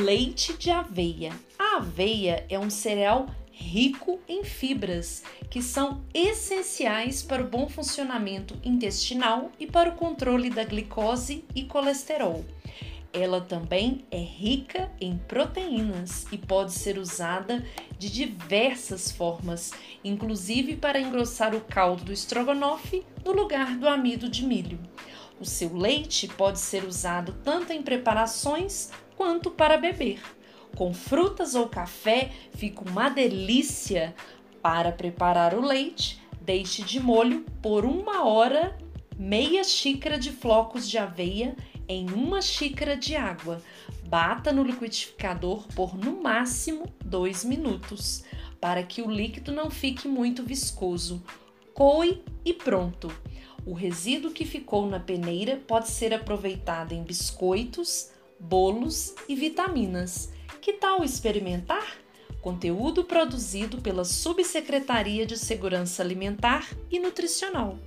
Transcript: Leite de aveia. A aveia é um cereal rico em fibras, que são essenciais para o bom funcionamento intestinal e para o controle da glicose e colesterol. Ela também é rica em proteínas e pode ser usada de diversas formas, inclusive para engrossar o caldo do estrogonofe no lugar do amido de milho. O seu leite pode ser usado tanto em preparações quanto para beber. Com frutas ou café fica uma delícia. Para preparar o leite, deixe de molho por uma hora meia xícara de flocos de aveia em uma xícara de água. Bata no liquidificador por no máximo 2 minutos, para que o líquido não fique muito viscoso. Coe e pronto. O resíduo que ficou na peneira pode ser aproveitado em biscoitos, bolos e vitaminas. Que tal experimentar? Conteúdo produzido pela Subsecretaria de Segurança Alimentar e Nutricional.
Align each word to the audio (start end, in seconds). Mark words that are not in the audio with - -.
Leite 0.00 0.56
de 0.56 0.70
aveia. 0.70 1.32
A 1.58 1.78
aveia 1.78 2.46
é 2.48 2.56
um 2.56 2.70
cereal 2.70 3.26
rico 3.50 4.20
em 4.28 4.44
fibras, 4.44 5.24
que 5.50 5.60
são 5.60 6.04
essenciais 6.14 7.20
para 7.20 7.42
o 7.42 7.48
bom 7.48 7.68
funcionamento 7.68 8.56
intestinal 8.62 9.50
e 9.58 9.66
para 9.66 9.88
o 9.88 9.96
controle 9.96 10.50
da 10.50 10.62
glicose 10.62 11.44
e 11.52 11.64
colesterol. 11.64 12.44
Ela 13.12 13.40
também 13.40 14.04
é 14.08 14.20
rica 14.20 14.88
em 15.00 15.18
proteínas 15.18 16.26
e 16.30 16.38
pode 16.38 16.74
ser 16.74 16.96
usada 16.96 17.66
de 17.98 18.08
diversas 18.08 19.10
formas, 19.10 19.72
inclusive 20.04 20.76
para 20.76 21.00
engrossar 21.00 21.56
o 21.56 21.60
caldo 21.60 22.04
do 22.04 22.12
estrogonofe 22.12 23.04
no 23.24 23.32
lugar 23.32 23.76
do 23.76 23.88
amido 23.88 24.28
de 24.28 24.44
milho. 24.44 24.78
O 25.40 25.44
seu 25.44 25.76
leite 25.76 26.28
pode 26.28 26.60
ser 26.60 26.84
usado 26.84 27.34
tanto 27.42 27.72
em 27.72 27.82
preparações 27.82 28.92
quanto 29.18 29.50
para 29.50 29.76
beber. 29.76 30.20
Com 30.76 30.94
frutas 30.94 31.56
ou 31.56 31.68
café 31.68 32.30
fica 32.54 32.88
uma 32.88 33.08
delícia. 33.08 34.14
Para 34.62 34.92
preparar 34.92 35.54
o 35.54 35.60
leite, 35.60 36.22
deixe 36.40 36.84
de 36.84 37.00
molho 37.00 37.44
por 37.60 37.84
uma 37.84 38.24
hora 38.24 38.78
meia 39.18 39.64
xícara 39.64 40.16
de 40.16 40.30
flocos 40.30 40.88
de 40.88 40.98
aveia 40.98 41.56
em 41.88 42.08
uma 42.10 42.40
xícara 42.40 42.96
de 42.96 43.16
água. 43.16 43.60
Bata 44.04 44.52
no 44.52 44.62
liquidificador 44.62 45.66
por 45.74 45.98
no 45.98 46.22
máximo 46.22 46.86
2 47.04 47.44
minutos, 47.44 48.22
para 48.60 48.84
que 48.84 49.02
o 49.02 49.10
líquido 49.10 49.50
não 49.50 49.68
fique 49.68 50.06
muito 50.06 50.44
viscoso. 50.44 51.20
Coe 51.74 52.22
e 52.44 52.54
pronto. 52.54 53.10
O 53.66 53.72
resíduo 53.72 54.30
que 54.30 54.44
ficou 54.44 54.88
na 54.88 55.00
peneira 55.00 55.60
pode 55.66 55.88
ser 55.90 56.14
aproveitado 56.14 56.92
em 56.92 57.02
biscoitos, 57.02 58.10
bolos 58.38 59.14
e 59.28 59.34
vitaminas. 59.34 60.30
Que 60.60 60.74
tal 60.74 61.04
experimentar? 61.04 61.98
Conteúdo 62.40 63.04
produzido 63.04 63.80
pela 63.80 64.04
Subsecretaria 64.04 65.26
de 65.26 65.36
Segurança 65.36 66.02
Alimentar 66.02 66.68
e 66.90 66.98
Nutricional. 66.98 67.78